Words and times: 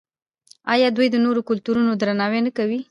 آیا 0.73 0.87
دوی 0.95 1.07
د 1.11 1.15
نورو 1.25 1.41
کلتورونو 1.49 1.91
درناوی 2.01 2.39
نه 2.47 2.51
کوي؟ 2.57 2.79